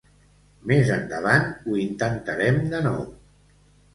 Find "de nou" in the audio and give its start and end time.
2.73-3.03